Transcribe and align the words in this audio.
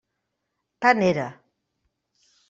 Tant 0.85 1.03
era. 1.09 1.25